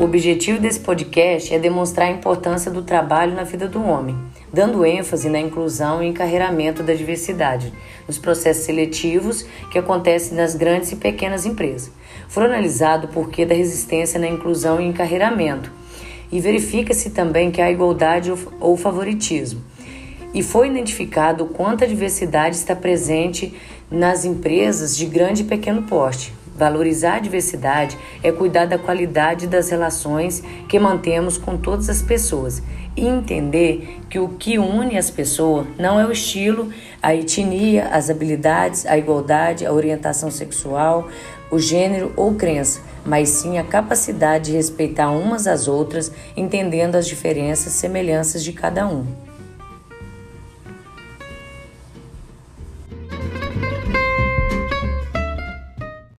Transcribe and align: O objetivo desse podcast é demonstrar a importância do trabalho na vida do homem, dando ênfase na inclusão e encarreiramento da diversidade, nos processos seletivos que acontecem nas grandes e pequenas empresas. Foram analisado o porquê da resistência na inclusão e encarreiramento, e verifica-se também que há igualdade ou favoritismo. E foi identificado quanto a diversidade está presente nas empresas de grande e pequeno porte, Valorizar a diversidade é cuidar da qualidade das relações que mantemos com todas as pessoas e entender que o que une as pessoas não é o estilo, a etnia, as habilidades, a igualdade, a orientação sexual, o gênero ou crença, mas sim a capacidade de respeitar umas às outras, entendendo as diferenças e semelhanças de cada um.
O 0.00 0.04
objetivo 0.04 0.58
desse 0.58 0.80
podcast 0.80 1.54
é 1.54 1.58
demonstrar 1.58 2.08
a 2.08 2.10
importância 2.10 2.70
do 2.70 2.80
trabalho 2.80 3.34
na 3.34 3.44
vida 3.44 3.68
do 3.68 3.84
homem, 3.84 4.16
dando 4.50 4.82
ênfase 4.82 5.28
na 5.28 5.38
inclusão 5.38 6.02
e 6.02 6.06
encarreiramento 6.06 6.82
da 6.82 6.94
diversidade, 6.94 7.70
nos 8.08 8.16
processos 8.16 8.64
seletivos 8.64 9.44
que 9.70 9.78
acontecem 9.78 10.34
nas 10.34 10.54
grandes 10.54 10.90
e 10.90 10.96
pequenas 10.96 11.44
empresas. 11.44 11.92
Foram 12.28 12.46
analisado 12.46 13.08
o 13.08 13.10
porquê 13.10 13.44
da 13.44 13.54
resistência 13.54 14.18
na 14.18 14.26
inclusão 14.26 14.80
e 14.80 14.86
encarreiramento, 14.86 15.70
e 16.32 16.40
verifica-se 16.40 17.10
também 17.10 17.50
que 17.50 17.60
há 17.60 17.70
igualdade 17.70 18.32
ou 18.58 18.78
favoritismo. 18.78 19.62
E 20.32 20.42
foi 20.42 20.68
identificado 20.68 21.44
quanto 21.44 21.84
a 21.84 21.86
diversidade 21.86 22.56
está 22.56 22.74
presente 22.74 23.54
nas 23.90 24.24
empresas 24.24 24.96
de 24.96 25.04
grande 25.04 25.42
e 25.42 25.44
pequeno 25.44 25.82
porte, 25.82 26.32
Valorizar 26.60 27.14
a 27.14 27.18
diversidade 27.20 27.96
é 28.22 28.30
cuidar 28.30 28.66
da 28.66 28.76
qualidade 28.76 29.46
das 29.46 29.70
relações 29.70 30.42
que 30.68 30.78
mantemos 30.78 31.38
com 31.38 31.56
todas 31.56 31.88
as 31.88 32.02
pessoas 32.02 32.62
e 32.94 33.06
entender 33.06 33.98
que 34.10 34.18
o 34.18 34.28
que 34.28 34.58
une 34.58 34.98
as 34.98 35.08
pessoas 35.08 35.66
não 35.78 35.98
é 35.98 36.04
o 36.04 36.12
estilo, 36.12 36.70
a 37.02 37.14
etnia, 37.14 37.86
as 37.86 38.10
habilidades, 38.10 38.84
a 38.84 38.98
igualdade, 38.98 39.64
a 39.64 39.72
orientação 39.72 40.30
sexual, 40.30 41.08
o 41.50 41.58
gênero 41.58 42.12
ou 42.14 42.34
crença, 42.34 42.82
mas 43.06 43.30
sim 43.30 43.56
a 43.56 43.64
capacidade 43.64 44.50
de 44.50 44.52
respeitar 44.52 45.10
umas 45.10 45.46
às 45.46 45.66
outras, 45.66 46.12
entendendo 46.36 46.96
as 46.96 47.06
diferenças 47.06 47.72
e 47.72 47.78
semelhanças 47.78 48.44
de 48.44 48.52
cada 48.52 48.86
um. 48.86 49.29